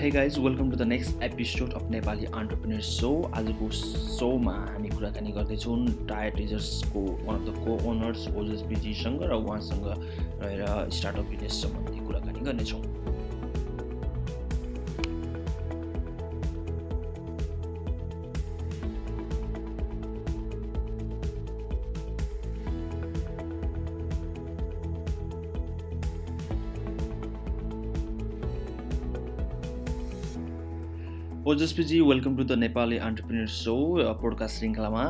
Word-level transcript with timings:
Hey 0.00 0.10
guys 0.10 0.38
welcome 0.38 0.70
to 0.70 0.76
the 0.76 0.82
next 0.82 1.22
episode 1.22 1.72
of 1.74 1.90
Nepali 1.90 2.24
entrepreneur 2.38 2.80
show 2.80 3.10
आजको 3.34 3.68
सोमा 3.70 4.52
हामी 4.52 4.88
कुराकानी 4.88 5.32
गर्दैछौँ। 5.32 5.76
Tyre 6.08 6.32
टिजर्सको 6.36 7.00
one 7.00 7.36
of 7.36 7.46
the 7.46 7.54
co 7.64 7.88
owners 7.90 8.26
Ojas 8.36 8.62
बिजीसँग 8.68 9.22
र 9.22 9.34
उहाँसँग 9.34 9.86
रहेर 10.42 10.90
स्टार्टअप 10.92 11.24
बिजनेस 11.30 11.62
सम्बन्धी 11.62 12.06
कुराकानी 12.06 12.44
गर्नेछौँ। 12.44 12.82
ओजस्पीजी 31.46 31.98
welcome 32.02 32.36
to 32.36 32.44
the 32.44 32.52
Nepali 32.58 32.96
entrepreneur 33.06 33.50
show 33.56 33.74
podcast 34.20 34.58
श्रृङ्खलामा। 34.58 35.02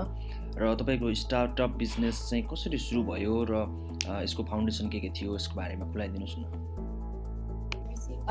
र 0.57 0.73
तपाईँको 0.81 1.13
स्टार्टअप 1.21 1.77
बिजनेस 1.83 2.19
चाहिँ 2.25 2.43
कसरी 2.51 2.79
सुरु 2.79 3.03
भयो 3.05 3.37
र 3.51 3.61
यसको 4.25 4.43
फाउन्डेसन 4.51 4.89
के 4.95 4.99
के 5.01 5.09
थियो 5.17 5.37
यसको 5.37 5.57
बारेमा 5.57 5.87
खुलाइदिनुहोस् 5.93 6.37
न। 6.39 6.45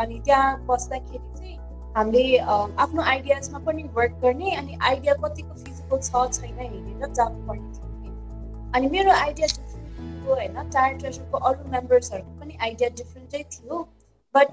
अनि 0.03 0.19
त्यहाँ 0.27 0.51
बस्दाखेरि 0.67 1.29
चाहिँ 1.39 1.57
हामीले 1.95 2.37
आफ्नो 2.85 3.01
आइडियाजमा 3.13 3.59
पनि 3.65 3.83
वर्क 3.97 4.21
गर्ने 4.25 4.53
अनि 4.57 4.77
आइडिया 4.91 5.13
कतिको 5.25 5.53
फिजिबल 5.63 5.99
छ 6.09 6.21
छैन 6.37 6.53
हेरेर 6.59 7.09
जानुपर्ने 7.11 7.69
थियो। 7.73 7.89
अनि 8.75 8.85
मेरो 8.97 9.11
आइडिया 9.23 9.47
डिफ्रेन्ट 9.55 9.89
थियो 9.97 10.35
होइन? 10.35 10.55
टायर 10.77 10.93
ट्रेजरको 11.01 11.37
अरू 11.49 11.71
मेम्बर्सहरूको 11.73 12.39
पनि 12.43 12.53
आइडिया 12.69 12.89
डिफ्रेन्टै 13.01 13.43
थियो। 13.57 13.81
बट 14.35 14.47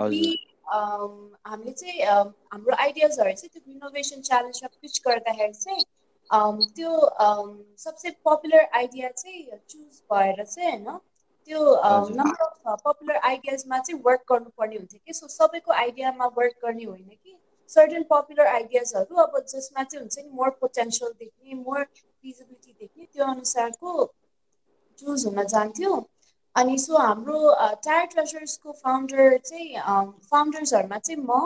हामीले 0.72 1.72
चाहिँ 1.74 2.04
हाम्रो 2.48 2.76
आइडियाजहरू 2.78 3.32
चाहिँ 3.34 3.50
त्यो 3.50 3.72
इनोभेसन 3.72 4.20
च्यालेन्जमा 4.22 4.68
पिच 4.76 5.00
गर्दाखेरि 5.04 5.54
चाहिँ 5.56 5.84
त्यो 6.72 6.90
सबसे 7.78 8.10
पपुलर 8.24 8.64
आइडिया 8.74 9.08
चाहिँ 9.14 9.58
चुज 9.68 10.00
भएर 10.10 10.44
चाहिँ 10.46 10.70
होइन 10.72 10.98
त्यो 11.48 11.60
नम्बर 12.12 12.44
अफ 12.66 12.80
पपुलर 12.84 13.16
आइडियाजमा 13.24 13.78
चाहिँ 13.80 14.00
वर्क 14.04 14.24
गर्नुपर्ने 14.26 14.76
हुन्थ्यो 14.76 15.00
कि। 15.02 15.12
सो 15.14 15.28
सबैको 15.30 15.72
आइडियामा 15.74 16.26
वर्क 16.36 16.54
गर्ने 16.62 16.84
होइन 16.86 17.08
कि। 17.08 17.38
सर्टन 17.70 18.02
पपुलर 18.08 18.46
आइडियाजहरू 18.48 19.16
अब 19.18 19.38
जसमा 19.46 19.84
चाहिँ 19.84 20.00
हुन्छ 20.00 20.18
नि 20.20 20.30
मोर 20.32 20.50
पोटेन्सियल 20.60 21.12
देख्ने 21.14 21.54
मोर 21.56 21.84
फिजिबिलिटी 21.94 22.72
देख्ने 22.74 23.06
त्यो 23.06 23.24
अनुसारको 23.26 23.94
चुज 24.98 25.26
हुन 25.26 25.42
जान्थ्यो। 25.48 25.92
अनि 26.56 26.76
सो 26.78 26.96
हाम्रो 26.98 27.38
टायर 27.84 28.06
ट्रेजर्सको 28.06 28.72
फाउन्डर 28.80 29.36
चाहिँ 29.40 29.80
फाउन्डर्सहरूमा 30.26 30.98
चाहिँ 31.00 31.20
म 31.22 31.38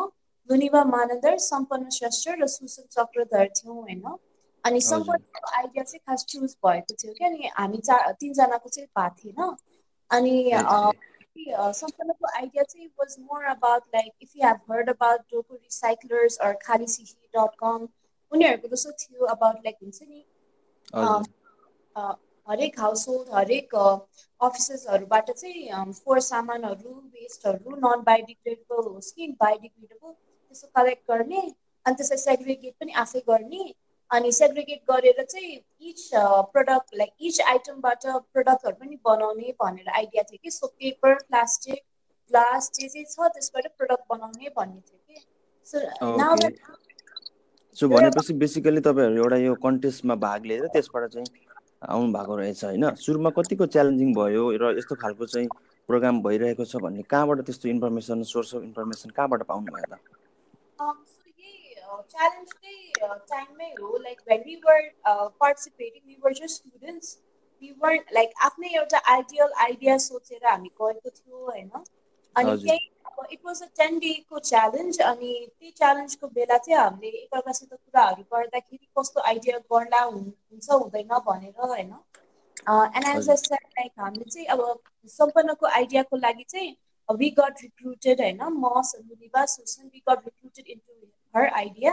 दुनिवा 0.49 0.83
मानन्दर 0.87 1.37
सम्पन्न 1.45 1.91
श्रेष्ठ 1.93 2.29
र 2.41 2.47
सुसन 2.49 2.87
चक्रधर 2.91 3.49
थियौँ 3.57 3.77
होइन? 3.77 4.03
अनि 4.65 4.81
सम्पन्नको 4.83 5.49
आइडिया 5.53 5.84
चाहिँ 5.84 6.00
खास 6.06 6.25
चुज 6.28 6.56
भएको 6.61 6.95
थियो 6.95 7.12
कि 7.15 7.25
अनि 7.25 7.50
हामी 7.56 7.78
चार 7.81 8.12
तिनजनाको 8.21 8.69
चाहिँ 8.69 8.89
भएको 8.91 9.15
थिएन 9.22 9.56
अनि 10.11 10.34
सम्पन्नको 11.75 12.27
आइडिया 12.31 12.62
चाहिँ 12.65 12.87
was 13.00 13.16
more 13.21 13.45
about 13.47 13.83
like 13.95 14.12
if 14.22 14.37
you 14.37 14.47
have 14.47 14.61
heard 14.72 14.91
about 14.91 15.21
Doko 15.33 15.55
recyclers 15.55 16.37
or 16.41 16.53
खाली 16.62 16.87
सिही 16.89 17.28
डट 17.34 17.55
कम 17.59 17.89
उनीहरूको 18.33 18.69
जस्तो 18.69 18.93
थियो 19.00 19.27
अबाउट 19.34 19.56
लाइक 19.65 19.77
हुन्छ 19.83 20.03
नि? 20.03 20.25
हरेक 22.49 22.79
हाउस 22.81 23.09
होल्ड 23.09 23.34
हरेक 23.34 23.75
अफिसेसहरूबाट 24.41 25.31
चाहिँ 25.33 25.93
फोहोर 25.95 26.21
सामानहरू 26.23 26.95
वेस्टहरू 27.15 27.77
नन 27.79 28.03
बायोडिग्रेडेबल 28.07 28.87
होस् 28.89 29.12
कि 29.12 29.29
बायोडिग्रेडेबल 29.41 30.12
त्यसो 30.12 30.67
कलेक्ट 30.75 31.11
गर्ने 31.11 31.41
अनि 31.41 31.95
त्यसलाई 31.97 32.19
सेग्रिगेट 32.21 32.75
पनि 32.81 32.93
आफै 33.03 33.21
गर्ने 33.29 33.65
अनि 34.11 34.33
सेग्रिगेट 34.33 34.83
गरेर 34.91 35.23
चाहिँ 35.25 35.57
इच 35.84 36.11
प्रडक्ट 36.53 36.95
लाइक 36.95 37.12
इच 37.29 37.41
आइटमबाट 37.47 38.07
प्रडक्टहरू 38.07 38.77
पनि 38.77 38.99
बनाउने 39.05 39.53
भनेर 39.61 39.89
आइडिया 39.91 40.23
थियो 40.23 40.39
कि। 40.43 40.51
सो 40.51 40.67
पेपर 40.69 41.15
प्लास्टिक 41.23 41.81
ग्लास 42.33 42.71
जे 42.75 42.89
जे 42.89 43.05
छ 43.07 43.28
त्यसबाट 43.31 43.67
प्रडक्ट 43.78 44.05
बनाउने 44.11 44.49
भन्ने 44.57 44.81
थियो 44.81 45.01
कि। 45.09 45.17
सो 45.69 45.78
सो 47.77 47.89
भनेपछि 47.89 48.33
बेसिकली 48.43 48.81
तपाईँहरू 48.81 49.17
एउटा 49.17 49.37
यो 49.39 49.55
कन्टेस्टमा 49.63 50.15
भाग 50.21 50.47
लिएर 50.47 50.67
त्यसबाट 50.75 51.11
चाहिँ 51.11 51.27
आउनु 51.82 52.12
भएको 52.12 52.37
रहेछ 52.37 52.64
होइन? 52.64 52.84
सुरुमा 52.97 53.31
कतिको 53.37 53.66
च्यालेन्जिङ 53.75 54.14
भयो 54.14 54.44
र 54.62 54.76
यस्तो 54.78 54.94
खालको 54.97 55.26
चाहिँ 55.26 55.48
प्रोग्राम 55.88 56.22
भइरहेको 56.22 56.64
छ 56.64 56.76
भन्ने 56.84 57.03
कहाँबाट 57.10 57.41
त्यस्तो 57.47 57.69
इन्फर्मेसन 57.69 58.22
सोर्स 58.32 58.54
अफ 58.54 58.62
इन्फर्मेसन 58.62 59.10
कहाँबाट 59.16 59.42
पाउनु 59.50 59.72
भयो 59.72 59.86
त 59.91 59.98
च्यालेन्ज 62.10 62.48
चाहिँ 62.48 63.19
टाइममै 63.31 63.69
हो। 63.81 63.97
Like 63.98 64.20
when 64.28 64.41
we 64.47 64.54
were 64.65 64.81
participating 65.41 66.03
we 66.06 66.16
were 66.25 66.32
just 66.32 66.56
students 66.56 67.16
we 67.62 67.70
were 67.82 67.94
like 68.15 68.31
आफ्नै 68.44 68.69
एउटा 68.76 68.98
आइडियल 69.12 69.53
आइडिया 69.65 69.97
सोचेर 70.06 70.47
हामी 70.47 70.69
गएको 70.82 71.10
थियो 71.10 71.44
होइन? 71.44 71.70
अनि 72.36 72.56
त्यही 72.65 72.88
इट 73.27 73.38
वाज 73.44 73.62
अ 73.62 73.66
टेन 73.75 73.99
डेको 73.99 74.38
च्यालेन्ज 74.41 75.00
अनि 75.03 75.31
त्यही 75.49 75.71
च्यालेन्जको 75.72 76.28
बेला 76.31 76.59
चाहिँ 76.59 76.78
हामीले 76.78 77.19
एकअर्कासित 77.19 77.75
कुराहरू 77.75 78.22
गर्दाखेरि 78.32 78.87
कस्तो 78.99 79.21
आइडिया 79.32 79.59
गर्ला 79.72 80.03
हुन्छ 80.04 80.71
हुँदैन 80.72 81.19
भनेर 81.27 81.60
होइन? 81.62 81.93
And 82.97 83.06
as 83.09 83.28
a 83.31 83.34
set 83.37 83.66
like 83.71 83.93
हामीले 84.00 84.25
चाहिँ 84.27 84.47
अब 84.49 84.62
सम्पन्नको 85.10 85.66
आइडियाको 85.69 86.16
लागि 86.19 86.44
चाहिँ 86.49 86.77
वी 87.09 87.31
गट 87.38 87.62
रिक्रुटेड 87.62 88.21
होइन? 88.21 88.43
म 88.43 88.82
सन्दुनिवा 88.84 89.44
Susan 89.47 89.87
we 89.87 90.03
got 90.09 90.25
recruited 90.25 90.66
into 90.69 90.94
her 91.34 91.48
idea 91.54 91.93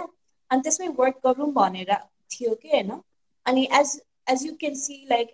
अनि 0.51 0.61
त्यसमै 0.61 0.87
वर्क 0.97 1.19
गरौँ 1.25 1.51
भनेर 1.53 1.93
थियो 2.31 2.55
कि 2.55 2.69
होइन? 2.69 2.91
अनि 3.45 3.67
as 3.73 3.99
as 4.27 4.45
you 4.45 4.53
can 4.59 4.75
see 4.77 5.05
like 5.09 5.31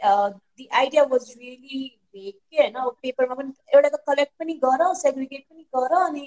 the 0.58 0.68
idea 0.74 1.04
was 1.06 1.34
really 1.38 1.82
vague 2.14 2.34
के 2.34 2.58
होइन 2.60 2.92
पेपरमा 3.02 3.36
पनि 3.36 3.54
एउटा 3.70 3.90
त 3.90 4.02
कलेक्ट 4.08 4.34
पनि 4.40 4.54
गर 4.64 4.94
सेग्रिगेट 4.98 5.46
पनि 5.46 5.66
गर 5.76 5.96
अनि 6.00 6.26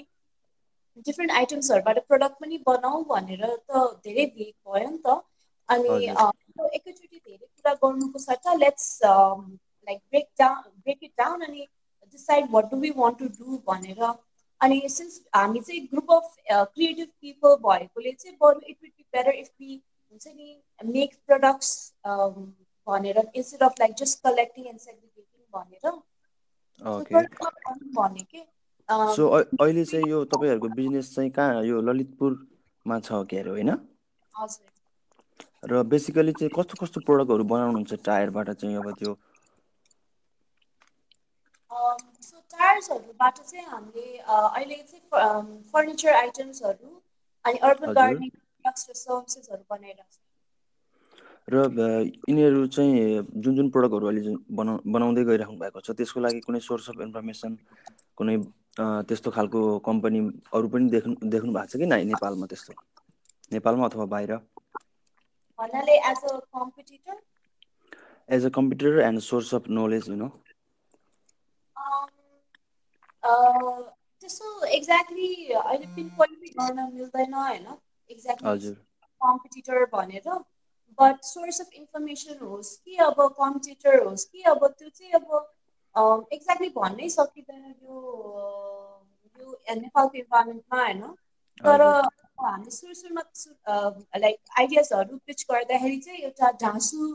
डिफ्रेन्ट 1.05 1.31
आइटम्सहरूबाट 1.33 1.99
प्रडक्ट 2.07 2.39
पनि 2.39 2.57
बनाऊ 2.67 3.03
भनेर 3.05 3.45
त 3.45 3.83
धेरै 4.03 4.25
भेग 4.33 4.53
भयो 4.67 4.89
नि 4.89 4.99
त 4.99 5.21
अनि 5.69 5.95
एकैचोटि 5.99 7.17
धेरै 7.17 7.37
कुरा 7.37 7.73
गर्नुको 7.75 8.19
सट्टा 8.19 8.53
let's 8.55 8.89
like 9.03 10.01
break 10.09 10.29
down 10.39 10.69
break 10.79 11.03
it 11.03 11.13
down 11.17 11.41
अनि 11.41 11.67
decide 12.13 12.51
what 12.51 12.69
do 12.71 12.77
we 12.79 12.89
want 12.97 13.19
to 13.19 13.27
do 13.37 13.57
भनेर 13.67 14.03
अनि 14.61 14.81
सिन्स 14.89 15.21
हामी 15.35 15.59
चाहिँ 15.61 15.81
ग्रुप 15.87 16.11
अफ 16.11 16.35
क्रिएटिभ 16.49 17.07
पिपल 17.21 17.55
भएकोले 17.63 18.11
चाहिँ 18.13 18.37
बरु 18.41 18.59
it 18.61 18.77
would 18.81 18.91
be 18.91 19.03
better 19.13 19.31
if 19.35 19.49
be 19.59 19.81
हुन्छ 20.11 20.27
नि 20.27 20.61
मेक 20.89 21.15
प्रडक्ट्स 21.27 21.71
भनेर 22.87 23.17
instead 23.25 23.63
of 23.63 23.79
like 23.79 23.95
just 23.97 24.23
collecting 24.23 24.67
and 24.67 24.79
segregating 24.79 25.12
भनेर। 25.53 25.91
भने 27.95 28.23
के? 28.31 28.41
सो 29.15 29.27
अहिले 29.29 29.83
चाहिँ 29.85 30.07
यो 30.07 30.23
तपाईँहरूको 30.25 30.69
बिजनेस 30.77 31.13
चाहिँ 31.15 31.29
कहाँ 31.31 31.63
यो 31.65 31.81
ललितपुरमा 31.81 32.99
छ 32.99 33.23
के 33.29 33.37
अरे 33.39 33.49
होइन? 33.49 33.69
र 35.65 35.83
बेसिकली 35.91 36.33
चाहिँ 36.33 36.51
कस्तो 36.55 36.75
कस्तो 36.79 36.99
प्रडक्टहरू 37.01 37.43
बनाउनुहुन्छ 37.51 37.93
टायरबाट 38.05 38.49
चाहिँ 38.53 38.75
अब 38.77 38.91
त्यो? 38.99 39.13
सो 42.21 42.39
टायर्सहरूबाट 42.51 43.39
चाहिँ 43.39 43.65
हामीले 43.65 44.17
अहिले 44.19 44.75
चाहिँ 44.83 45.63
फर्निचर 45.71 46.13
आइटम्सहरू 46.15 46.89
अनि 47.45 47.57
अर्बन 47.69 47.93
गार्डनिङ 47.93 48.29
प्रडक्ट्स 48.29 48.89
र 48.89 48.93
सर्भिसेसहरू 48.95 49.63
बनाइरहेको 49.69 50.11
छ। 50.11 50.19
र 51.47 51.55
यिनीहरू 52.29 52.67
चाहिँ 52.67 53.21
जुन 53.43 53.55
जुन 53.55 53.69
प्रडक्टहरू 53.69 54.07
अहिले 54.07 54.35
बनाउ 54.57 54.75
बनाउँदै 54.87 55.23
गइराख्नु 55.29 55.57
भएको 55.59 55.79
छ 55.85 55.91
त्यसको 55.99 56.19
लागि 56.25 56.39
कुनै 56.45 56.59
सोर्स 56.67 56.89
अफ 56.89 57.01
इन्फर्मेसन 57.05 57.51
कुनै 58.17 58.35
त्यस्तो 58.79 59.29
खालको 59.31 59.59
कम्पनी 59.87 60.19
अरू 60.53 60.67
पनि 60.75 60.89
देख्नु 60.89 61.13
देख्नु 61.33 61.51
भएको 61.53 61.71
छ 61.71 61.73
कि 61.81 61.85
नाइ 61.85 62.01
नेपालमा 62.11 62.45
त्यस्तो? 62.53 62.73
नेपालमा 63.51 63.85
अथवा 63.85 64.05
बाहिर? 64.13 64.31
As 68.29 68.45
a 68.45 68.49
competitor 68.55 68.99
and 69.09 69.19
source 69.21 69.53
of 69.55 69.63
knowledge 69.79 70.09
you 70.09 70.15
know 70.15 70.29
त्यस्तो 73.23 74.45
एक्ज्याक्टली 74.77 75.27
अहिले 75.51 75.87
पिन 75.95 76.07
पोइन्ट 76.17 76.39
गर्न 76.57 76.79
मिल्दैन 76.93 77.33
होइन? 77.33 77.67
एक्ज्याक्टली 78.09 78.73
कम्पिटिटर 79.21 79.85
भनेर। 79.93 80.27
बट 80.99 81.23
सोर्स 81.25 81.61
अफ 81.61 81.73
इन्फर्मेसन 81.73 82.45
होस् 82.45 82.75
कि 82.77 82.95
अब 83.03 83.21
कम्पिटिटर 83.33 84.03
होस् 84.03 84.25
कि 84.25 84.43
अब 84.47 84.67
त्यो 84.69 84.89
चाहिँ 84.91 85.11
अब 85.13 86.27
एक्ज्याक्टली 86.31 86.69
भन्नै 86.75 87.09
सकिँदैन 87.11 87.75
यो 87.83 87.97
यो 89.39 89.75
नेपालको 89.75 90.17
इन्भाइरोमेन्टमा 90.17 90.83
होइन 90.83 91.01
तर 91.61 91.81
हामी 92.39 92.71
सुरु 92.71 92.93
सुरुमा 92.95 94.17
लाइक 94.17 94.39
आइडियाजहरू 94.59 95.17
पिच 95.25 95.45
गर्दाखेरि 95.51 95.99
चाहिँ 95.99 96.19
एउटा 96.21 96.51
ढाँसु 96.61 97.11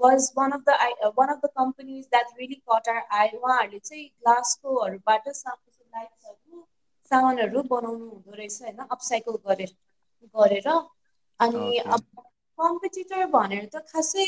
was 0.00 0.30
one 0.36 0.50
of 0.52 0.64
the 0.68 1.12
one 1.16 1.28
of 1.28 1.40
the 1.40 1.50
companies 1.56 2.04
that 2.06 2.38
really 2.38 2.60
caught 2.66 2.88
our 2.88 3.02
eye 3.14 3.28
उहाँहरूले 3.34 3.78
चाहिँ 3.80 4.06
ग्लासकोहरूबाट 4.06 5.28
लाइट्सहरू 5.28 6.64
सामानहरू 7.10 7.62
बनाउनु 7.68 8.04
हुँदो 8.06 8.34
रहेछ 8.34 8.62
होइन 8.62 8.84
अपसाइकल 8.88 9.38
गरेर 9.46 9.74
गरेर 10.34 10.68
अनि 11.40 11.78
अब 11.78 12.24
कम्पिटिटर 12.62 13.24
भनेर 13.30 13.64
त 13.66 13.82
खासै 13.88 14.26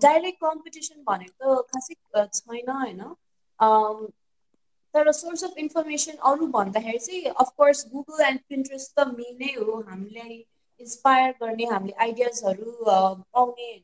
डाइरेक्ट 0.00 0.40
कम्पिटिसन 0.40 1.02
भनेर 1.04 1.30
त 1.34 1.56
खासै 1.68 1.94
छैन 2.32 2.70
होइन। 2.72 3.02
तर 4.94 5.10
सोर्स 5.14 5.44
अफ 5.44 5.56
इन्फर्मेसन 5.58 6.16
अरू 6.24 6.46
भन्दाखेरि 6.52 6.98
चाहिँ 7.00 7.32
of course 7.36 7.84
Google 7.90 8.24
and 8.24 8.40
Pinterest 8.48 8.94
त 8.94 9.06
मेन 9.12 9.42
हो। 9.60 9.80
हामीलाई 9.82 10.38
इन्सपायर 10.80 11.34
गर्ने 11.38 11.66
हामीले 11.68 11.96
आइडियाजहरू 12.00 12.76
पाउने 12.84 13.70
होइन। 13.70 13.82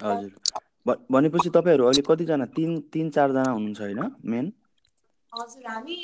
हजुर। 0.00 0.32
भनेपछि 1.10 1.50
तपाईँहरू 1.52 1.86
अहिले 1.86 2.04
कतिजना? 2.06 2.46
तिन 2.54 2.78
तिन 2.92 3.10
चारजना 3.12 3.48
हुनुहुन्छ 3.50 3.80
होइन 3.82 4.06
मेन 4.28 4.52
हजुर 5.32 5.66
हामी 5.66 5.96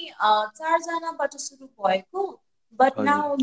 चारजनाबाट 0.55 1.37
सुरु 1.41 1.67
भएको। 1.79 2.25
But 2.81 3.01
now 3.03 3.37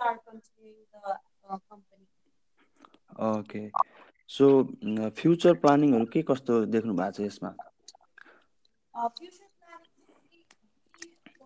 are 0.00 0.16
continuing 0.18 0.74
the 0.94 1.16
company 1.62 1.99
okay. 3.28 3.62
So 4.30 4.46
future 5.20 5.54
प्लानिङहरू 5.62 6.06
के 6.16 6.22
कस्तो 6.32 6.64
देख्नु 6.74 6.94
भएको 7.00 7.12
छ 7.12 7.28
यसमा? 7.28 7.54
Future 8.94 9.48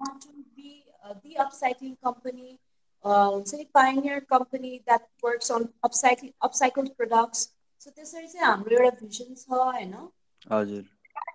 want 0.00 0.22
to 0.22 0.32
be 0.56 0.84
uh, 1.04 1.14
the 1.24 1.36
upcycling 1.42 1.96
company, 2.02 2.58
uh, 3.04 3.42
say 3.44 3.66
pioneer 3.74 4.20
company 4.20 4.82
that 4.86 5.02
works 5.22 5.50
on 5.50 5.68
upcycling 5.86 6.32
upcycled 6.42 6.90
products. 6.96 7.40
So 7.80 7.90
त्यसरी 7.96 8.26
चाहिँ 8.32 8.46
हाम्रो 8.46 8.76
एउटा 8.76 8.96
भिजन 9.00 9.34
छ 9.34 9.46
होइन? 9.50 9.94
हजुर। 10.52 10.82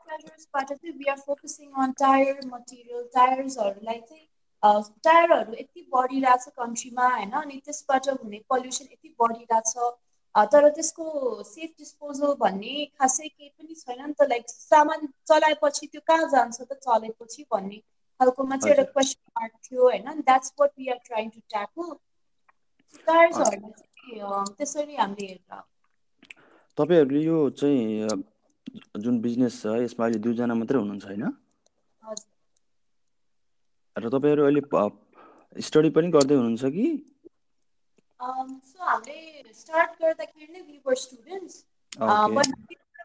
मेजर्सबाट 0.09 0.67
चाहिँ 0.73 0.93
we 0.99 1.05
are 1.13 1.19
focusing 1.25 1.69
on 1.83 1.91
tyre 2.01 2.45
material 2.53 3.03
टायर्सहरूलाई 3.15 3.99
चाहिँ 4.09 4.27
टायरहरू 5.07 5.53
यति 5.59 5.81
बढिरहेछ 5.95 6.47
कन्ट्रीमा 6.61 7.07
होइन? 7.15 7.31
अनि 7.41 7.61
त्यसबाट 7.65 8.09
हुने 8.23 8.39
पल्युसन 8.53 8.85
यति 8.93 9.15
बढिरहेछ 9.21 9.73
तर 10.35 10.67
त्यसको 10.71 11.05
सेफ 11.45 11.69
डिस्पोजल 11.77 12.33
भन्ने 12.39 12.73
खासै 12.95 13.27
केही 13.29 13.49
पनि 13.51 13.75
छैन 13.77 14.01
नि 14.03 14.13
त 14.13 14.27
लाइक 14.27 14.49
सामान 14.51 15.07
चलाएपछि 15.25 15.87
त्यो 15.87 16.01
कहाँ 16.05 16.29
जान्छ 16.29 16.57
त 16.63 16.77
चलेपछि 16.81 17.45
भन्ने 17.49 17.79
खालकोमा 18.19 18.57
चाहिँ 18.57 18.75
एउटा 18.75 18.91
क्वेसन 18.91 19.21
मार्क 19.33 19.53
थियो 19.63 19.83
होइन? 19.83 20.21
That's 20.23 20.53
what 20.57 20.71
we 20.77 20.89
are 20.89 20.99
trying 21.05 21.29
to 21.31 21.41
tackle 21.47 21.93
टायर्सहरूलाई 23.07 23.71
चाहिँ 23.73 24.55
त्यसरी 24.55 24.95
हामीले 24.97 25.27
हेरेर 25.27 25.61
तपाईँहरूले 26.77 27.21
यो 27.21 27.37
चाहिँ 27.53 28.17
जुन 28.99 29.19
बिजनेस 29.21 29.61
छ 29.61 29.75
यसमा 29.79 30.05
अहिले 30.05 30.19
दुईजना 30.21 30.57
मात्रै 30.57 30.79
हुनुहुन्छ 30.79 31.05
होइन? 31.07 31.25
र 33.95 34.09
तपाईँहरू 34.09 34.45
अहिले 34.45 35.63
स्टडी 35.67 35.93
पनि 35.93 36.11
गर्दै 36.13 36.35
हुनुहुन्छ 36.35 36.73
कि? 36.73 36.87
सो 38.19 38.83
हामीले 38.83 39.38
स्टार्ट 39.59 40.01
गर्दाखेरि 40.01 40.51
नै 40.53 40.61
वी 40.61 40.81
वर 40.85 40.95
स्टुडेन्ट्स 41.03 41.55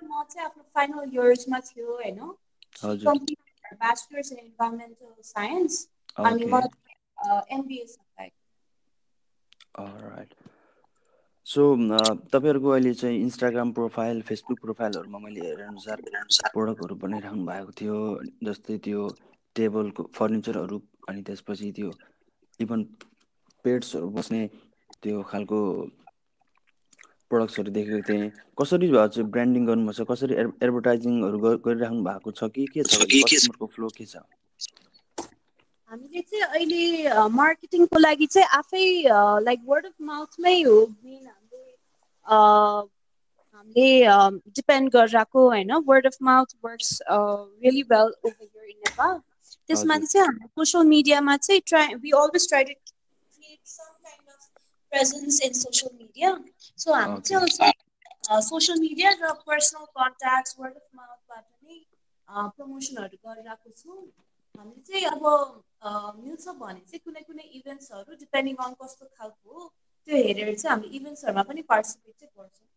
म 0.04 0.22
चाहिँ 0.24 0.46
आफ्नो 0.46 0.62
फाइनल 0.74 1.04
इयर्समा 1.12 1.60
थियो 1.68 1.86
होइन 1.94 2.20
science. 5.24 5.88
Okay. 6.16 6.30
and 6.30 6.40
you 6.40 6.48
uh, 6.54 7.42
MBA 7.52 7.84
right 9.76 10.34
so 11.46 11.62
तपाईँहरूको 12.32 12.70
अहिले 12.70 12.92
चाहिँ 12.94 13.18
इन्स्टाग्राम 13.20 13.72
प्रोफाइल 13.72 14.20
फेसबुक 14.22 14.60
प्रोफाइलहरूमा 14.60 15.18
मैले 15.18 15.40
हेरेअनुसार 15.40 16.02
प्रडक्टहरू 16.48 16.94
बनाइराख्नु 16.96 17.44
भएको 17.46 17.72
थियो 17.80 17.96
जस्तै 18.44 18.76
त्यो 18.78 19.08
टेबलको 19.56 20.02
फर्निचरहरू 20.14 20.78
अनि 21.08 21.22
त्यसपछि 21.22 21.72
त्यो 21.72 21.90
इभन 22.60 22.84
पेट्सहरू 23.64 24.08
बस्ने 24.10 24.46
त्यो 25.02 25.22
खालको 25.24 25.60
प्रडक्ट्सहरू 27.34 27.70
देखेको 27.76 28.00
थिएँ। 28.08 28.30
कसरी 28.62 28.88
चाहिँ 28.94 29.28
ब्रान्डिङ 29.36 29.66
गर्नुभएको 29.66 30.04
छ 30.04 30.08
कसरी 30.10 30.34
एडभर्टाइजिङहरू 30.40 31.38
गरिराख्नु 31.66 32.02
भएको 32.08 32.30
छ 32.38 32.50
कि 32.54 32.66
के 32.74 32.82
छ 32.84 33.04
कस्टमरको 33.12 33.66
फ्लो 33.76 33.88
के 33.98 34.06
छ? 34.06 34.16
हामीले 35.90 36.20
चाहिँ 36.20 36.44
अहिले 36.44 36.82
मार्केटिङको 37.32 37.98
लागि 37.98 38.26
चाहिँ 38.26 38.48
आफै 38.58 38.84
लाइक 39.46 39.60
वर्ड 39.66 39.84
अफ 39.86 39.92
माउथमै 40.08 40.54
हो 40.62 40.78
मेन 40.86 41.26
हामीले 41.26 41.62
हामीले 43.54 43.90
डिपेन्ड 44.56 44.90
गरिरहेको 44.94 45.40
होइन 45.48 45.72
word 45.86 46.06
of 46.06 46.16
mouth 46.28 46.56
works 46.64 46.90
really 47.10 47.82
well 47.92 48.10
over 48.24 48.44
here 48.44 48.68
in 48.70 48.78
Nepal 48.88 49.14
त्यसमाथि 49.68 50.06
चाहिँ 50.06 50.26
हाम्रो 50.26 50.48
सोसियल 50.64 50.84
मिडियामा 50.88 51.36
चाहिँ 51.46 51.62
try 51.66 51.94
we 52.02 52.10
always 52.22 52.48
try 52.48 52.64
to 52.64 52.74
have 54.96 55.10
presence 55.10 55.40
in 55.42 55.52
social 55.60 55.96
media 55.98 56.30
so 56.78 56.94
हामी 56.94 57.20
चाहिँ 57.22 57.72
सोसियल 58.42 58.80
मिडिया 58.80 59.10
र 59.18 59.32
पर्सनल 59.44 59.84
कन्ट्याक्ट 59.94 60.54
वर्ड 60.58 60.76
अफ 60.76 60.88
माउथबाट 60.94 61.44
नै 61.64 61.80
प्रमोसनहरू 62.52 63.18
गरिरहेको 63.22 63.74
छौँ 63.76 63.98
हामीले 64.54 64.82
चाहिँ 64.82 65.06
अब 65.08 65.26
मिल्छ 66.18 66.54
भने 66.58 66.80
चाहिँ 66.84 67.00
कुनै 67.02 67.22
कुनै 67.24 67.46
इभेन्ट्सहरू 67.54 68.18
डिपेन्डिङ 68.20 68.62
अन 68.64 68.76
कस्तो 68.78 69.10
खालको 69.12 69.56
हो 69.56 69.68
त्यो 70.08 70.22
हेरेर 70.22 70.54
चाहिँ 70.56 70.72
हामी 70.72 70.92
इभेन्ट्सहरूमा 70.96 71.46
पनि 71.46 71.66
पार्टिसिपेट 71.68 72.16
चाहिँ 72.16 72.32
गर्छौँ 72.36 72.68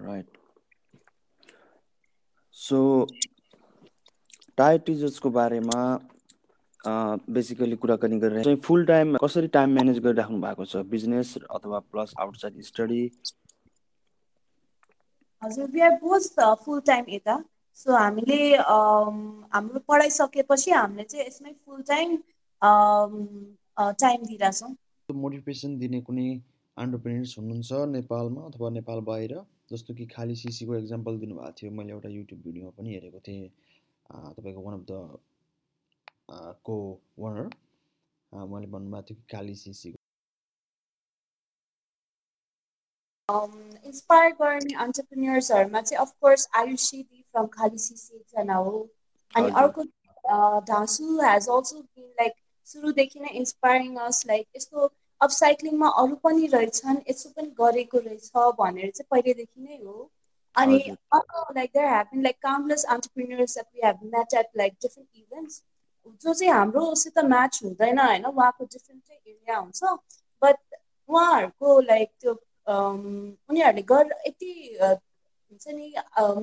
राइट 0.00 0.37
सो 2.58 2.78
टायर 4.58 4.78
टिचर्सको 4.86 5.30
बारेमा 5.30 5.80
बेसिकली 7.34 7.76
कुराकानी 7.76 8.18
गरेर 8.20 8.44
चाहिँ 8.44 8.60
फुल 8.66 8.84
टाइम 8.86 9.16
कसरी 9.22 9.48
टाइम 9.56 9.74
म्यानेज 9.74 9.98
गरिराख्नु 10.04 10.38
भएको 10.40 10.64
छ? 10.64 10.76
बिजनेस 10.94 11.34
अथवा 11.50 11.78
प्लस 11.92 12.14
आउटसाइड 12.20 12.62
स्टडी 12.64 13.02
हजुर 15.42 15.66
we 15.70 15.80
are 15.80 15.94
both 16.02 16.40
full 16.64 16.80
time 16.86 17.04
यता। 17.08 17.36
सो 17.78 17.96
हामीले 17.96 18.38
हाम्रो 18.56 19.80
पढाइ 19.88 20.10
सकेपछि 20.10 20.70
हामीले 20.70 21.04
चाहिँ 21.04 21.26
यसमै 21.26 21.52
फुल 21.52 21.82
टाइम 21.90 22.16
टाइम 24.02 24.24
दिइरहेछौँ। 24.26 24.70
मोटिभेसन 25.08 25.78
दिने 25.78 26.00
कुनै 26.08 26.28
अन्टरप्रेनर्स 26.76 27.38
हुनुहुन्छ 27.38 27.70
नेपालमा 27.92 28.40
अथवा 28.46 28.70
नेपाल 28.70 29.00
बाहिर? 29.10 29.32
जस्तो 29.72 29.94
कि 29.94 30.06
खाली 30.06 30.36
सिसीको 30.36 30.76
इक्जाम्पल 30.76 31.18
दिनुभएको 31.20 31.52
थियो 31.60 31.70
मैले 31.72 31.92
एउटा 31.92 32.08
युट्युब 32.08 32.40
भिडियोमा 32.42 32.70
पनि 32.78 32.94
हेरेको 32.94 33.20
थिएँ। 33.28 33.48
तपाईँको 34.10 34.60
वान 34.62 34.74
अफ 34.74 34.84
द 34.88 35.18
को 36.64 36.76
वनर 37.18 37.50
मैले 38.32 38.66
भन्नुभएको 38.66 39.02
थियो 39.10 39.16
कि 39.16 39.26
काली 39.32 39.54
सिसी 39.54 39.94
इन्सपायर 43.28 44.32
गर्ने 44.32 44.74
अन्टरप्रिन्यर्सहरूमा 44.82 45.80
चाहिँ 45.80 46.00
of course 46.02 46.48
Ayushi 46.56 47.02
from 47.02 47.46
Khalisisi 47.78 48.16
एकजना 48.16 48.54
हो 48.66 48.78
अनि 49.34 49.50
अर्को 49.62 49.82
ढाँसु 50.70 51.04
हेज 51.20 51.48
अल्सो 51.48 51.80
बिन 51.80 52.08
लाइक 52.20 52.32
सुरुदेखि 52.68 53.20
नै 53.20 53.28
इन्सपायरिङ 53.40 53.96
अस 54.06 54.24
लाइक 54.26 54.46
यस्तो 54.56 54.86
अपसाइक्लिङमा 55.20 55.88
अरू 56.02 56.14
पनि 56.24 56.46
रहेछन् 56.48 57.00
यसो 57.08 57.30
पनि 57.30 57.50
गरेको 57.58 57.98
रहेछ 58.00 58.30
भनेर 58.58 58.90
चाहिँ 58.90 59.08
पहिल्यैदेखि 59.10 59.60
नै 59.62 59.76
हो। 59.78 60.10
अनि 60.54 60.78
like 61.08 61.70
there 61.70 61.88
have 61.88 62.06
been 62.12 62.22
like 62.22 62.38
countless 62.42 62.84
entrepreneurs 62.90 63.54
that 63.54 63.66
we 63.74 63.86
have 63.86 63.98
met 64.14 64.34
at 64.38 64.48
like 64.56 64.72
different 64.82 65.08
events 65.16 65.62
जो 66.22 66.34
चाहिँ 66.34 66.52
हाम्रोसित 66.52 67.18
म्याच 67.26 67.60
हुँदैन 67.64 67.98
होइन 67.98 68.24
उहाँको 68.26 68.64
डिफ्रेन्टै 68.66 69.14
एरिया 69.14 69.56
हुन्छ। 69.58 69.82
बट 70.42 70.58
उहाँहरूको 71.08 71.80
लाइक 71.82 72.10
त्यो 72.20 72.32
उनीहरूले 72.66 73.82
गर 73.90 74.14
यति 74.26 74.52
हुन्छ 74.80 75.68
नि 75.68 75.92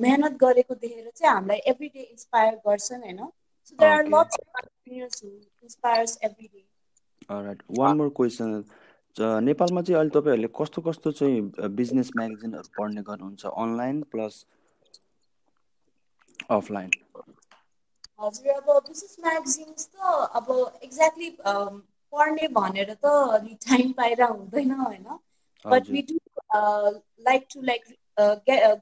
मेहनत 0.00 0.38
गरेको 0.38 0.74
देखेर 0.76 1.10
चाहिँ 1.10 1.32
हामीलाई 1.34 1.60
एभ्री 1.72 1.88
डे 1.88 2.00
इन्सपायर 2.02 2.54
गर्छन् 2.66 3.02
होइन। 3.02 3.20
So 3.64 3.76
there 3.76 3.92
are 3.92 4.04
lots 4.08 5.22
inspires 5.24 6.18
every 6.22 6.46
day 6.46 6.64
right 7.30 7.62
one 7.78 7.96
more 7.96 8.08
question 8.16 8.64
नेपालमा 9.44 9.82
चाहिँ 9.82 9.98
अहिले 9.98 10.10
तपाईँहरूले 10.10 10.48
कस्तो 10.56 10.82
कस्तो 10.82 11.12
चाहिँ 11.12 11.40
बिजनेस 11.76 12.10
म्यागजिनहरू 12.16 12.68
पढ्ने 12.78 13.02
गर्नुहुन्छ? 13.02 13.46
अनलाइन 13.46 14.02
प्लस 14.12 14.44
अफलाइन 16.50 16.90
हजुर 18.20 18.50
अब 18.50 18.68
बिजनेस 18.88 19.16
म्यागजिन्स 19.20 19.88
त 19.88 20.12
अब 20.34 20.50
एक्ज्याक्टली 20.82 21.30
पढ्ने 22.12 22.48
भनेर 22.54 22.92
त 23.04 23.14
टाइम 23.66 23.92
पाएर 23.92 24.22
हुँदैन 24.22 24.70
होइन? 24.72 25.18
But 25.64 25.90
we 25.90 26.02
do 26.10 26.18
like 27.28 27.46
to 27.54 27.62
like 27.62 27.84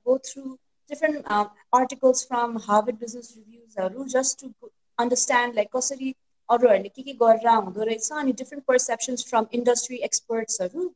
go 0.06 0.18
through 0.28 0.42
different 0.90 1.26
articles 1.74 2.26
from 2.28 2.58
Harvard 2.66 2.98
business 2.98 3.32
रिभ्युजहरू 3.36 4.04
just 4.16 4.40
to 4.40 4.70
understand 4.98 5.54
like 5.54 5.76
कसरी 5.76 6.14
अरूहरूले 6.48 6.88
के 6.90 7.02
के 7.02 7.12
गरेर 7.16 7.48
हुँदो 7.48 7.82
रहेछ 7.84 8.10
अनि 8.14 8.32
different 8.34 8.64
perceptions 8.66 9.24
from 9.26 9.46
industry 9.52 9.96
एक्सपर्ट्सहरू 10.04 10.86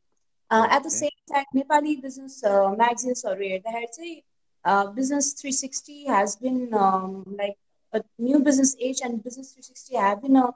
at 0.51 0.83
the 0.83 0.89
same 0.91 1.33
time 1.33 1.57
Nepali 1.57 1.95
business 2.01 2.41
म्यागजिन्सहरू 2.45 3.43
हेर्दाखेरि 3.45 3.87
चाहिँ 3.89 4.93
business 4.95 5.35
three 5.37 5.51
sixty 5.53 5.97
has 6.09 6.37
been 6.41 6.59
like 6.73 8.01
new 8.21 8.39
business 8.41 8.75
age 8.81 9.01
and 9.05 9.23
business 9.23 9.53
three 9.53 9.63
sixty 9.63 9.97
have 9.97 10.21
been 10.21 10.41
a 10.41 10.47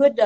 good 0.00 0.20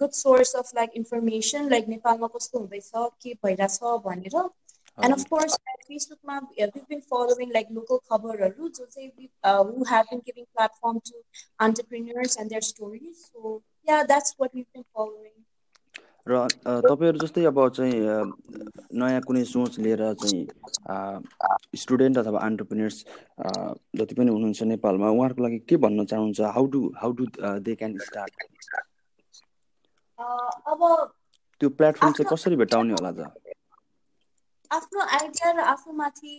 good 0.00 0.10
source 0.14 0.54
of 0.56 0.70
like 0.74 0.90
information 0.96 1.68
like 1.70 1.88
नेपालमा 1.88 2.26
कस्तो 2.34 2.58
हुँदैछ 2.58 2.90
के 2.94 3.34
भइरहेछ 3.44 3.78
भनेर। 4.04 4.36
And 4.98 5.14
हजुर। 5.14 5.14
Of 5.14 5.24
course 5.26 5.56
फेसबुकमा 5.90 6.38
we 6.50 6.82
been 6.84 7.00
following 7.06 7.52
like 7.52 7.70
local 7.72 8.00
खबरहरू 8.06 8.68
जो 8.70 8.86
चाहिँ 8.88 9.28
who 9.68 9.84
have 9.86 10.10
been 10.10 10.24
giving 10.26 10.44
platform 10.52 10.98
to 11.04 11.22
entrepreneurs 11.60 12.38
and 12.38 12.50
their 12.50 12.68
stories 12.68 13.14
so 13.18 13.54
yeah 13.88 14.02
that's 14.04 14.36
what 14.40 14.54
we 14.54 14.62
been 14.64 14.82
following 14.84 15.32
र 16.26 16.38
तपाईँहरू 16.84 17.18
जस्तै 17.20 17.44
अब 17.46 17.58
चाहिँ 17.70 17.96
नयाँ 18.96 19.22
कुनै 19.22 19.42
सोच 19.46 19.78
लिएर 19.80 20.02
चाहिँ 20.16 20.40
स्टुडेन्ट 21.76 22.18
अथवा 22.18 22.42
अन्टरप्रिनेर्स 22.42 22.98
जति 23.96 24.14
पनि 24.14 24.30
हुनुहुन्छ 24.30 24.68
नेपालमा 24.72 25.10
उहाँहरूको 25.10 25.42
लागि 25.42 25.58
के 25.66 25.76
भन्न 25.78 26.04
चाहनुहुन्छ? 26.06 26.40
How 26.52 26.66
do 26.68 26.82
how 26.96 27.12
do 27.14 27.26
they 27.62 27.74
can 27.76 27.98
start 28.00 28.32
अब 30.18 30.82
त्यो 31.60 31.68
प्लेटफर्म 31.72 32.12
चाहिँ 32.12 32.28
कसरी 32.28 32.56
भेटाउने 32.56 32.94
होला 32.94 33.12
त? 33.12 33.30
आफ्नो 34.70 35.06
आइडिया 35.12 35.50
र 35.52 35.66
आफूमाथि 35.68 36.34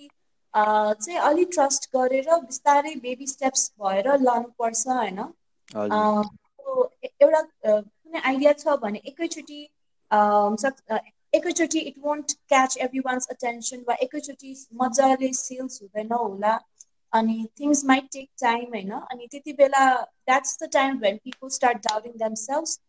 चाहिँ 0.53 1.17
अलिक 1.21 1.49
ट्रस्ट 1.51 1.87
गरेर 1.91 2.29
बिस्तारै 2.43 2.93
बेबी 3.01 3.27
स्टेप्स 3.29 3.67
भएर 3.79 4.11
लानुपर्छ 4.21 4.87
होइन? 4.93 5.21
एउटा 7.17 7.41
कुनै 7.65 8.21
आइडिया 8.23 8.53
छ 8.55 8.75
भने 8.79 9.01
एकैचोटि 9.05 9.59
एकैचोटि 11.33 11.79
it 11.83 11.95
won't 12.03 12.33
catch 12.47 12.77
everyone's 13.03 13.27
attention 13.29 13.83
वा 13.87 13.95
एकैचोटि 14.01 14.53
मजाले 14.79 15.31
सेल्स 15.35 15.81
हुँदैन 15.81 16.11
होला। 16.15 16.53
अनि 17.13 17.33
थिङ्स 17.55 17.83
माइट 17.85 18.07
टेक 18.11 18.29
टाइम 18.39 18.63
होइन? 18.69 18.91
अनि 18.91 19.27
त्यति 19.27 19.53
बेला 19.55 19.85
that's 20.01 20.57
the 20.63 20.69
time 20.73 20.97
when 20.99 21.17
people 21.25 21.49
start 21.51 21.77
doubting 21.83 22.13
themselves 22.19 22.79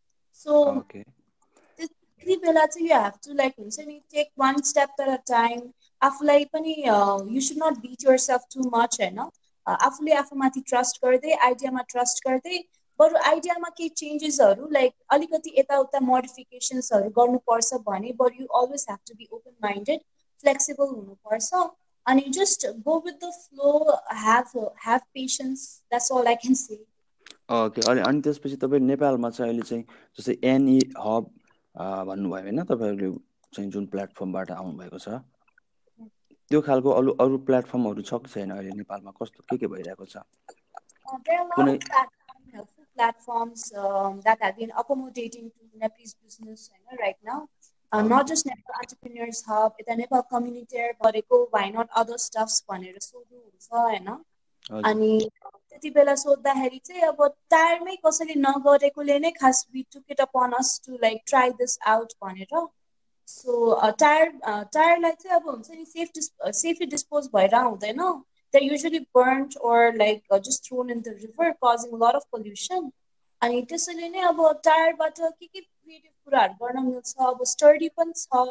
so 0.46 0.58
okay 0.72 1.02
त्यति 2.24 2.36
बेला 2.46 2.64
चाहिँ 2.66 2.88
यु 2.88 2.96
हेभ 2.96 3.12
टु 3.24 3.34
लाइक 3.34 3.54
हुन्छ 3.58 3.78
नि 3.86 4.00
टेक 4.10 4.28
वान 4.38 4.60
स्टेप 4.62 4.88
तर 4.98 5.14
टाइम 5.28 5.60
आफूलाई 6.00 6.44
पनि 6.52 6.74
you 7.34 7.40
should 7.40 7.62
not 7.64 7.78
beat 7.80 8.04
yourself 8.18 8.44
too 8.54 8.68
much 8.74 9.00
होइन? 9.00 9.18
आफूले 9.66 10.12
आफूमाथि 10.14 10.60
ट्रस्ट 10.68 11.04
गर्दै 11.04 11.34
आइडियामा 11.48 11.82
ट्रस्ट 11.88 12.24
गर्दै 12.28 12.58
बरु 13.00 13.16
आइडियामा 13.26 13.68
केही 13.76 13.88
चेन्जेसहरू 13.98 14.68
लाइक 14.70 14.92
अलिकति 15.08 15.54
यताउता 15.58 16.00
मोडिफिकेसन्सहरू 16.06 17.10
गर्नुपर्छ 17.18 17.80
भने 17.86 18.12
बरु 18.18 18.40
you 18.40 18.46
always 18.60 18.86
have 18.90 18.98
to 19.06 19.14
be 19.14 19.28
open 19.32 19.54
minded 19.62 20.00
flexible 20.44 20.88
हुनुपर्छ 20.88 21.62
अनि 22.06 22.22
just 22.38 22.66
go 22.86 22.98
with 23.06 23.20
the 23.24 23.30
flow 23.36 23.72
have 24.22 24.56
have 24.84 25.00
patience 25.14 25.68
that's 25.90 26.12
all 26.12 26.26
I 26.26 26.34
can 26.44 26.54
say 26.62 26.80
okay 27.52 27.86
अनि 27.90 28.00
अनि 28.08 28.20
त्यसपछि 28.20 28.56
तपाईँ 28.56 28.80
नेपालमा 28.82 29.30
चाहिँ 29.30 29.50
अहिले 29.50 29.68
चाहिँ 29.68 29.84
जस्तै 30.18 30.36
एनई 30.50 30.78
हब 30.98 31.30
भन्नुभयो 31.74 32.42
होइन 32.42 32.62
तपाईँहरूले 32.64 33.12
चाहिँ 33.52 33.70
जुन 33.70 33.86
प्लेटफर्मबाट 33.88 34.50
आउनुभएको 34.52 34.98
छ 34.98 35.20
त्यो 36.50 36.60
खालको 36.60 36.90
अरू 36.92 37.12
अरू 37.20 37.38
प्लेटफर्महरू 37.48 38.02
छ 38.02 38.20
कि 38.24 38.32
छैन 38.34 38.50
अहिले 38.50 38.72
नेपालमा 38.76 39.12
कस्तो 39.22 39.44
के 39.50 39.58
के 39.58 39.72
भइरहेको 39.74 40.04
छ 40.06 40.16
कुनै 41.56 41.78
platforms 42.96 43.72
um, 43.74 44.20
that 44.24 44.38
have 44.42 44.56
been 44.56 44.72
accommodating 44.78 45.50
to 45.50 45.78
Nepalese 45.78 46.14
business 46.14 46.70
right 47.00 47.16
now. 47.24 47.48
Uh, 47.92 48.02
not 48.02 48.26
just 48.26 48.46
Nepal 48.46 48.74
Entrepreneurs 48.80 49.42
Hub, 49.46 49.72
यता 49.80 49.94
नेपाल 49.96 50.22
कम्युनिटी 50.30 50.76
गरेको 51.00 51.50
why 51.50 51.68
not 51.70 51.88
other 51.94 52.18
stuffs 52.18 52.62
भनेर 52.70 52.98
सोध्नुहुन्छ 53.00 53.68
होइन 53.72 54.08
अनि 54.84 55.12
त्यति 55.72 55.90
बेला 55.90 56.14
सोद्धाखेरि 56.22 56.80
चाहिँ 56.86 57.02
अब 57.08 57.22
टायरमै 57.50 57.96
कसैले 58.06 58.34
नगरेकोले 58.40 59.18
नै 59.26 59.30
खास 59.40 59.66
we 59.74 59.86
took 59.92 60.16
it 60.16 60.20
upon 60.28 60.58
us 60.58 60.74
to 60.86 60.98
like 61.04 61.22
try 61.28 61.50
this 61.62 61.78
out 61.94 62.12
भनेर। 62.24 62.66
सो 63.28 63.52
टायर 64.00 64.28
टायरलाई 64.46 65.12
चाहिँ 65.22 65.36
अब 65.36 65.48
हुन्छ 65.48 65.70
नि 65.70 65.84
सेफ 65.94 66.08
डिस् 66.14 66.30
सेफली 66.60 66.86
डिस्पोज 66.96 67.30
भएर 67.36 67.54
हुँदैन 67.56 68.04
they're 68.54 68.70
usually 68.70 68.98
burnt 69.16 69.54
or 69.68 69.76
like 69.98 70.24
uh, 70.30 70.38
just 70.38 70.66
thrown 70.66 70.90
in 70.90 70.98
the 71.04 71.12
river, 71.12 71.46
causing 71.62 71.92
a 71.92 72.00
lot 72.00 72.16
of 72.16 72.24
pollution. 72.30 72.90
अनि 73.42 73.62
त्यसैले 73.70 74.08
नै 74.08 74.20
अब 74.30 74.40
टायरबाट 74.64 75.20
के 75.20 75.46
के 75.46 75.60
क्रिएटिभ 75.60 76.12
कुराहरू 76.24 76.54
गर्न 76.64 76.82
मिल्छ 76.88 77.14
अब 77.28 77.38
स्टडी 77.52 77.88
पनि 78.00 78.12
छ 78.18 78.42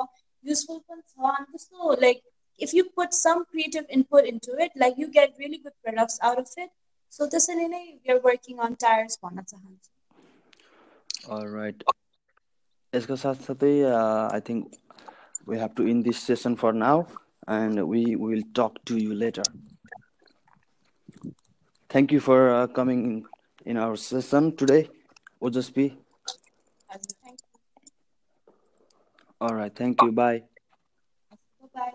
युजफुल 0.43 0.79
पनि 0.89 1.01
छ। 1.01 1.35
अनि 1.35 1.45
त्यस्तो 1.51 1.93
like 2.01 2.23
if 2.61 2.73
you 2.75 2.83
put 2.95 3.13
some 3.17 3.43
creative 3.51 3.93
input 3.97 4.25
into 4.33 4.57
it 4.65 4.71
like 4.85 4.99
you 4.99 5.07
get 5.19 5.39
really 5.39 5.57
good 5.57 5.75
products 5.83 6.19
out 6.29 6.39
of 6.39 6.57
it 6.57 6.69
so 7.13 7.27
त्यसैले 7.33 7.65
नै 7.73 7.83
we 7.87 8.13
are 8.15 8.19
working 8.27 8.55
on 8.67 8.77
tyres 8.85 9.19
भन्न 9.23 9.43
चाहन्छु 9.53 9.89
राइट 11.55 11.83
यसको 12.93 13.15
साथसाथै 13.25 13.73
I 13.95 14.41
think 14.51 14.61
we 15.49 15.55
have 15.63 15.75
to 15.77 15.83
end 15.95 15.97
this 16.07 16.23
session 16.29 16.55
for 16.63 16.79
now 16.85 17.03
and 17.57 17.75
we 17.91 18.05
will 18.23 18.47
talk 18.61 18.81
to 18.87 18.97
you 19.01 19.19
later 19.25 19.47
Thank 21.89 22.13
you 22.13 22.21
for 22.21 22.49
uh, 22.49 22.67
coming 22.67 23.03
in, 23.03 23.25
in 23.65 23.77
our 23.77 23.97
session 23.97 24.55
today, 24.55 24.87
Ojaspi. 25.41 25.97
Thank 26.89 27.03
you. 27.03 27.41
All 29.41 29.53
right. 29.53 29.75
Thank 29.75 30.01
you. 30.01 30.13
Bye. 30.13 30.43
Bye. 31.75 31.91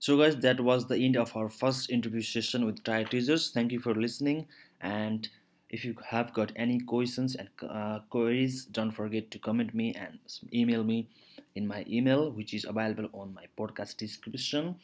So, 0.00 0.16
guys, 0.16 0.36
that 0.38 0.58
was 0.58 0.86
the 0.86 0.96
end 0.96 1.16
of 1.18 1.36
our 1.36 1.50
first 1.50 1.90
interview 1.90 2.22
session 2.22 2.64
with 2.64 2.82
tire 2.82 3.04
teasers. 3.04 3.50
Thank 3.50 3.70
you 3.70 3.80
for 3.80 3.94
listening. 3.94 4.46
And 4.80 5.28
if 5.68 5.84
you 5.84 5.94
have 6.08 6.32
got 6.32 6.52
any 6.56 6.80
questions 6.80 7.36
and 7.36 7.50
uh, 7.68 7.98
queries, 8.08 8.64
don't 8.64 8.92
forget 8.92 9.30
to 9.30 9.38
comment 9.38 9.74
me 9.74 9.92
and 9.94 10.18
email 10.54 10.82
me 10.84 11.06
in 11.54 11.66
my 11.66 11.84
email, 11.86 12.30
which 12.30 12.54
is 12.54 12.64
available 12.64 13.10
on 13.12 13.34
my 13.34 13.44
podcast 13.58 13.98
description. 13.98 14.76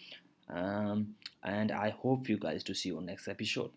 Um, 0.51 1.15
and 1.43 1.73
I 1.73 1.89
hope 1.91 2.29
you 2.29 2.37
guys 2.37 2.63
to 2.65 2.75
see 2.75 2.91
you 2.91 2.99
on 2.99 3.07
next 3.07 3.27
episode. 3.27 3.71